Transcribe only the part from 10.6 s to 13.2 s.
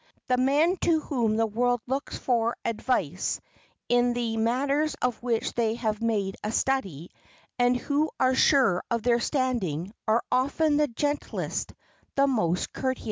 the gentlest, the most courteous.